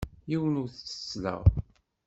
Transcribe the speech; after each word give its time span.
Yiwen 0.29 0.59
ur 0.61 0.69
t-ttettleɣ. 0.69 1.41